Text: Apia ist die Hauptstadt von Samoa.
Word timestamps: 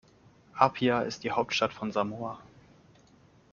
Apia 0.55 1.01
ist 1.03 1.23
die 1.23 1.29
Hauptstadt 1.29 1.73
von 1.73 1.91
Samoa. 1.91 2.39